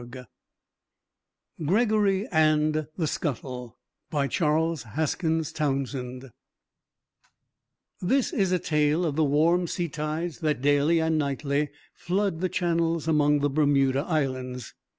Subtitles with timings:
[1.63, 3.77] GREGORY AND THE SCUTTLE
[4.09, 6.31] BY CHARLES HASKINS TOWNSEND
[8.01, 12.49] THIS is a tale of the warm sea tides that daily and nightly flood the
[12.49, 14.73] channels among the Bermuda Islands.